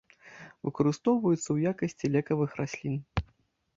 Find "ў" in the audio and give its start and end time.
1.51-1.57